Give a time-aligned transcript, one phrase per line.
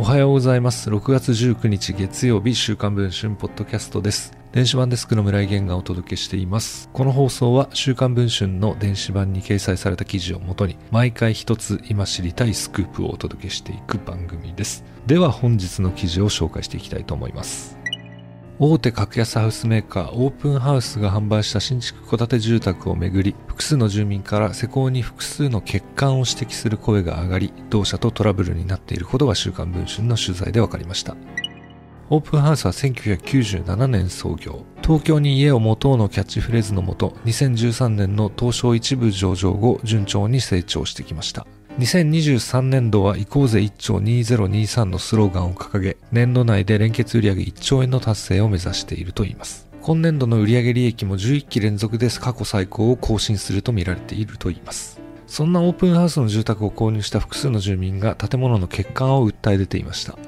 [0.00, 0.90] おはようございます。
[0.90, 4.32] 6月19日月曜日、週刊文春ポッドキャストです。
[4.52, 6.88] 電子版デスクの村井源がお届けしています。
[6.92, 14.84] この放送は週刊文春の電子版に掲載された記事をもとに、毎回一つ今知りたいスクープをお届けしていく番組です。
[15.08, 17.76] では本日の記事を紹介していきたいと思います。
[18.60, 31.16] 大手格安ハウスメーカーオープンハウスが販売した新築戸建て住宅をめぐり複数の住民から施工に複数の欠陥を指摘する声が上がり同社とトラブルになっていることが週刊文春の取材で分かりました。
[32.10, 34.64] オープンハウスは1997年創業。
[34.82, 41.46] 東京に家を持とうのキャッチフレーズのもと2013年の東証一部上場後順調に成長してきました。
[41.78, 49.68] 2023年度は行こうぜ1兆2023のスローガンを掲げ、年度内で連結売上1兆円の達成を目指しているといいます。
[49.80, 55.00] 今年度の売上利益も11期連続で過去最高を更新するとみられているといいます。
[55.28, 60.18] そんなオープンハウスの住宅を購入した複数の住民が建物の欠陥を訴え出ていました。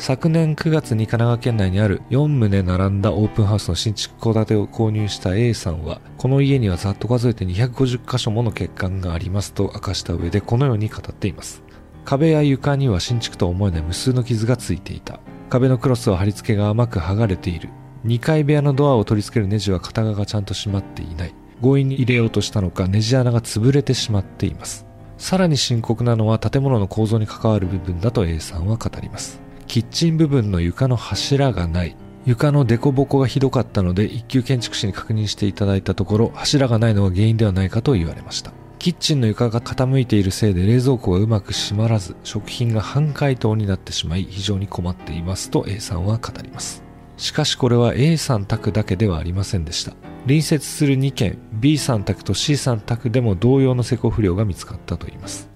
[0.00, 11.62] 昨年9月に神奈川県内にある4棟並んだオープンハウスの新築戸建てを購入した A さんは、この家にはざっと数えて250箇所もの欠陥がありますと明かした上でこのように語っています。
[12.06, 15.20] 壁や床には新築と思えない無数の傷がついていた。
[15.50, 17.68] 壁のクロスは貼り付けが甘く剥がれている。
[18.06, 21.34] 2階部屋のドアを取り付けるネジは片側がちゃんと閉まっていない。
[21.60, 24.86] 強引に入れようとしたのかネジ穴が潰れてしまっています。
[25.18, 29.49] さらに深刻なのは建物の構造に関わる部分だと A さんは語ります。
[29.70, 31.96] キッチン部分の床の柱がない。
[32.26, 38.50] 床の凸凹がひどかったので一級建築士に確認していただいたところ柱がないのが原因ではないかと言われました。
[38.80, 46.82] キッチンの床が傾いているせいで冷蔵庫がうまく閉まらず食品が半解凍になってしまい非常に困っていますと A さんは語ります。
[47.16, 49.92] しかしこれは A さん宅だけではありませんでした。
[50.22, 55.48] 隣接する2軒 B さん宅と C さん宅でも同様の施工不良が見つかったといいます。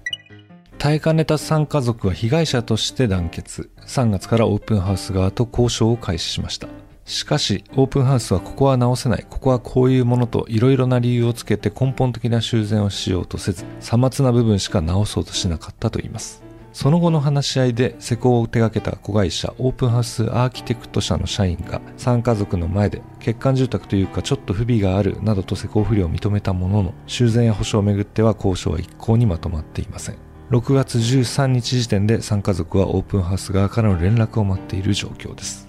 [0.85, 3.71] 耐えかねた3家族は被害者として団結。
[3.87, 6.67] 3月からオープンハウス側と交渉を開始しました。
[7.05, 16.43] しかし、オープンハウスはここは直せない、ここはこういうものといろいろな理由をつけて根本的な修繕をしようとせず、さまつな部分しか直そうとしなかったと言います。
[16.71, 30.34] その後の話し合いで施工を手掛けた子会社オープンハウスアーキテクト社の社員が3家族の前で欠陥住宅というかちょっと不備があるなどと施工不良を認めたものの修繕や保証をめぐっては交渉は一向にまとまっていません。
[30.51, 35.67] 6月13日時点で3家族はオープンハウス側からの連絡を待っている状況です。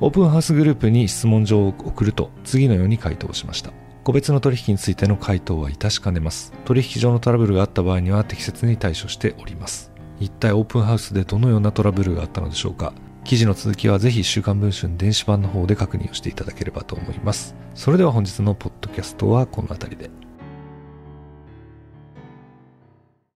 [0.00, 3.70] オープンハウスグループに質問状を送ると次のように回答しました。
[4.02, 6.54] 個別の取引についての回答は致しかねます。
[6.64, 9.92] 取引上のトラブルがあった場合には適切に対処しております。
[10.20, 17.54] 一体オープンハウスでどのようなトラブルがあったのでしょうか記事の続きはぜひ週刊文春電子版の方で確認をしていただければと思います。
[17.74, 20.21] それでは本日のポッドキャストはこの辺りで。